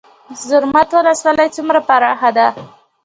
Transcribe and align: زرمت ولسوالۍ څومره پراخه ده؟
زرمت 0.49 0.89
ولسوالۍ 0.97 1.49
څومره 1.55 1.79
پراخه 1.87 2.29
ده؟ 2.37 2.47